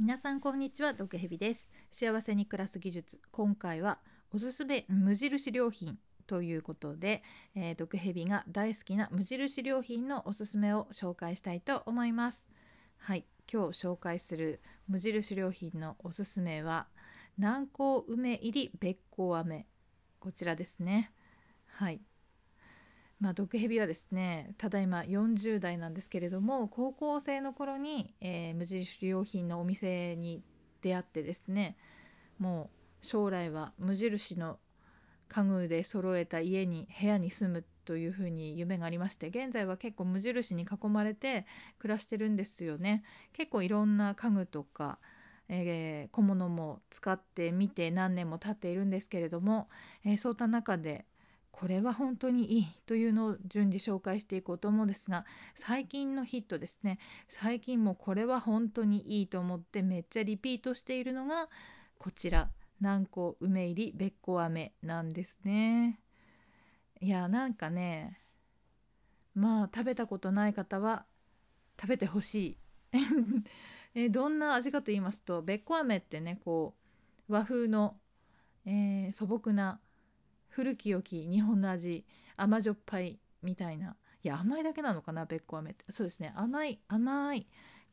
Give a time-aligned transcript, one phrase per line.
[0.00, 1.68] 皆さんこんにちは毒蛇です。
[1.90, 3.20] 幸せに暮らす技術。
[3.32, 3.98] 今回は
[4.32, 7.22] おすすめ無印良品ということで、
[7.54, 12.46] えー、毒蛇が大好きな無印良品のおすすめを紹介したいと思います。
[12.96, 16.86] はい今日紹介する無印良品のおすすめは
[17.36, 19.66] 南高梅入りべっこう飴。
[20.18, 21.12] こちらですね。
[21.66, 22.00] はい。
[23.20, 30.42] まあ、毒蛇はですねただいま40代なんですけれども高校生の頃に、えー、無印良品のお店に
[30.80, 31.76] 出会ってですね
[32.38, 32.70] も
[33.02, 34.58] う将来は無印の
[35.28, 41.46] 家具で揃えた家に部屋に住むというふうに夢がありまして現在は結構無印に囲まれて
[41.78, 43.04] 暮らしてるんですよね。
[43.32, 44.98] 結構いろんな家具とか、
[45.48, 49.68] えー、小物も使ってみて何年も経っているんですけれども、
[50.04, 51.06] えー、そういった中で
[51.52, 56.98] これは本当にいいというのを順次紹介していこうと思うんですが最近のヒットですね。
[57.28, 61.48] 最近もこれは本当にいいと思ってめっちゃリピートしているのが
[61.98, 66.00] こちら南高梅入りべっこ飴なんですね。
[67.00, 68.18] いやなんかね
[69.34, 71.04] まあ食べたことない方は
[71.80, 72.58] 食べてほしい。
[73.94, 76.74] えどんな味かと言いますとべっこ飴ってねこ
[77.28, 77.98] う和風の、
[78.64, 79.80] えー、素朴な
[80.50, 82.04] 古き良き日本の味
[82.36, 83.96] 甘じょっぱいみたいな。
[84.22, 85.84] いや甘いだけなのかなべっこ飴って。
[85.90, 86.32] そうですね。
[86.36, 87.46] 甘い甘い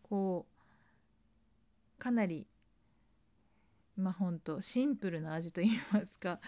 [0.03, 2.47] こうかなり
[3.95, 6.39] まあほんとシンプルな味といいますか、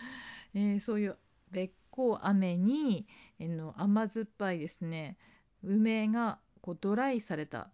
[0.53, 1.17] えー、そういう
[1.51, 3.07] べっこう飴に、
[3.39, 5.17] え、の甘酸っぱいですね。
[5.63, 7.69] 梅がこうドライされた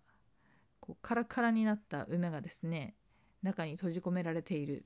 [0.79, 2.95] こうカラカラになった梅がですね
[3.43, 4.85] 中に閉じ込められている。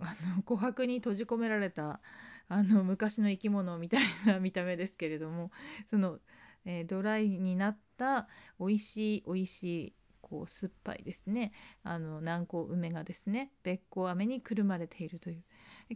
[0.00, 2.00] あの琥珀に閉じ込められた
[2.48, 5.50] あの昔の生き物みたいな 見た目ですけれども
[5.86, 6.20] その、
[6.64, 8.28] えー、ドライになった
[8.58, 11.52] 美味しい美味しいこう酸っぱいですね。
[11.82, 15.44] あの南高梅がですねべっこう飴にくるまれているという。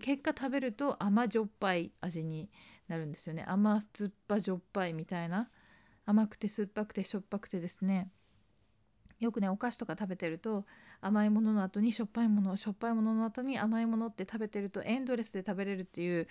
[0.01, 2.51] 結果食べると甘じょっぱい味に
[2.89, 3.45] なるんですよね。
[3.49, 5.51] 甘酸っぱじょっぱいみたいな。
[6.05, 8.11] 甘くて酸っぱくてしょっぱくてですね。
[9.21, 10.65] よくねお菓子とか食べてると
[11.01, 16.29] 甘いものの後にしょっぱいものしょっぱいものの後に甘いものって食べてるとエンドレスで食べれるっていう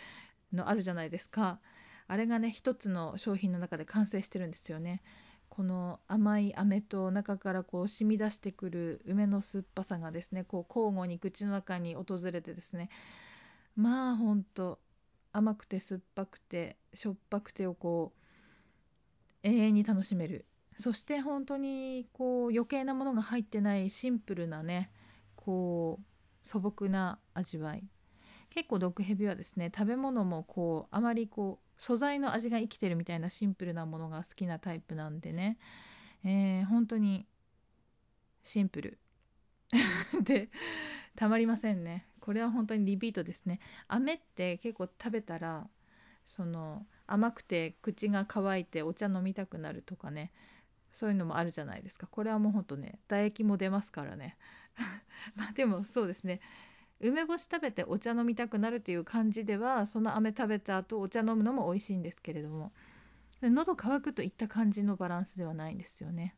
[0.54, 1.60] のあるじゃないですか。
[2.08, 5.02] あれがね一つの商品の中で完成してるんですよね。
[5.50, 12.90] この甘い飴と中からこう染み出してくる梅の酸っぱさがですねこう交互に口の中に訪れてですね。
[13.76, 14.80] まあほんと
[15.34, 20.46] 甘くて酸っぱくてしょっぱくてをこう永遠に楽しめる。
[20.78, 24.92] そして本当にこう余計なものが入ってないシンプルなね
[25.36, 27.84] こう素朴な味わい。
[28.52, 35.58] 結構毒蛇はですね食べ物もこうあまりこう素材の味が生きてるみたいなシンプルなものが好きなタイプなんでね、
[36.24, 37.28] えー、本当に
[38.44, 39.00] シンプル。
[40.24, 40.50] で
[41.16, 42.08] たまりませんね。
[42.20, 43.60] これは本当にリピートですね。
[43.88, 45.68] 飴って結構食べたら
[46.24, 50.32] その甘くて口が乾いてお茶飲みたくなるとかね。
[50.98, 52.08] そういうのもあるじゃないですか。
[52.08, 54.36] これはもうほんとね唾液も出ますからね。
[55.36, 56.42] まあでもそうですね。
[57.00, 62.72] 梅干し食べてお茶飲みたくなるっていう感じではその飴食べた後お茶飲むのも美味しいんですけれども。
[63.44, 66.36] 喉乾くといった感じのバランスではないんですよね。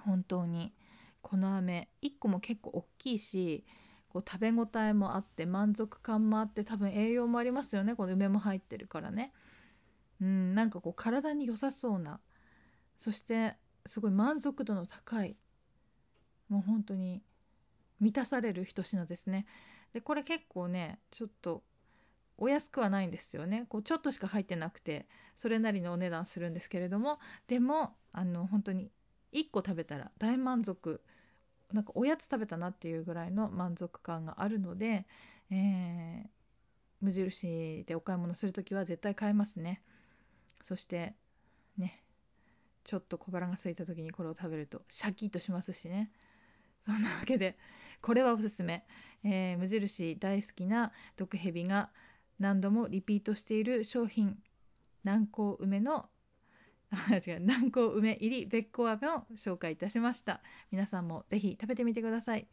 [0.00, 0.74] 本当に。
[1.22, 3.64] この飴1個も結構大きいし
[4.08, 7.94] こう食べ応えもあって満足感もあって多分栄養もありますよね。
[7.94, 9.32] この梅も入ってるからね。
[10.20, 12.20] うんなんかこう体に良さそうな
[13.00, 13.56] そして
[13.86, 15.36] すごい満足度の高い
[16.48, 17.22] もう本当に
[17.98, 19.46] 満たされる一品ですね。
[19.92, 21.62] でこれ結構ねちょっと
[22.38, 23.66] お安くはないんですよね。
[23.68, 25.06] こうちょっとしか入ってなくて
[25.36, 27.18] それなりのお値段するんですけれども
[27.48, 28.90] でもあの本当に
[29.32, 31.02] 1個食べたら大満足
[31.72, 35.06] なんかおやつ食べたなっていうぐらいの満足感があるので、
[35.50, 36.28] えー、
[37.00, 39.82] 無印でお買い物する時は絶対買えますね。
[40.62, 41.14] そして
[41.78, 42.02] ね
[42.84, 46.10] ちょっと小腹が空いた時にこれを食べるとシャキッとしますしね。
[46.86, 47.58] そんなわけで
[48.00, 48.86] これはおすすめ、
[49.22, 51.90] えー、無印大好きな毒蛇が
[52.38, 54.38] 何度もリピートしている商品。
[55.04, 56.08] 南高梅の
[56.90, 60.42] あ違う南高梅入りべっこ飴を紹介いたしました。
[60.72, 62.48] 皆さんもぜひ食べてみてください、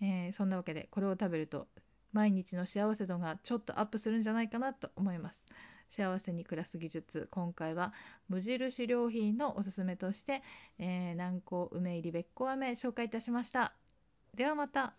[0.00, 1.68] えー、そんなわけでこれを食べると
[2.12, 5.42] 毎日の幸せ度がちょっとアップするんじゃないかなと思います。
[5.88, 7.28] 幸せに暮らす技術。
[7.30, 7.92] 今回は
[8.28, 10.42] 無印良品のおすすめとして、
[10.78, 13.74] えー、南高梅入りべっこ飴紹介いたしました。
[14.34, 14.94] ではまた。